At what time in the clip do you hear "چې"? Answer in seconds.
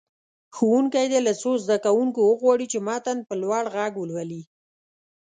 2.71-2.79